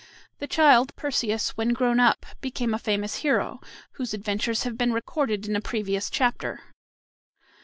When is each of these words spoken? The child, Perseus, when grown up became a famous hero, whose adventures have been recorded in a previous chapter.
The 0.39 0.47
child, 0.47 0.95
Perseus, 0.95 1.51
when 1.55 1.73
grown 1.73 1.99
up 1.99 2.25
became 2.41 2.73
a 2.73 2.79
famous 2.79 3.17
hero, 3.17 3.61
whose 3.91 4.15
adventures 4.15 4.63
have 4.63 4.75
been 4.75 4.93
recorded 4.93 5.47
in 5.47 5.55
a 5.55 5.61
previous 5.61 6.09
chapter. 6.09 6.61